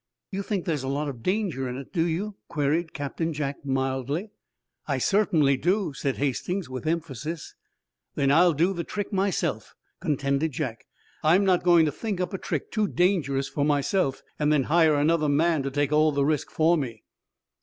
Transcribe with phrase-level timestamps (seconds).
[0.31, 4.31] "You think there's a lot of danger in it, do you?" queried Captain Jack, mildly.
[4.87, 7.53] "I certainly do," said Hastings, with emphasis.
[8.15, 10.87] "Then I'll do the trick myself," contended Jack.
[11.23, 14.95] "I'm not going to think up a trick too dangerous for myself, and then hire
[14.95, 17.03] another man to take all the risk for me."